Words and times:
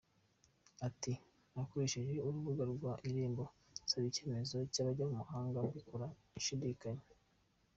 Ati" 0.87 1.13
Nakoresheje 1.53 2.13
urubuga 2.27 2.63
rwa 2.73 2.93
Irembo 3.09 3.43
nsaba 3.83 4.05
icyemezo 4.11 4.57
cy’abajya 4.73 5.05
mu 5.09 5.15
mahanga 5.21 5.57
mbikora 5.67 6.07
nshidikanya. 6.39 7.05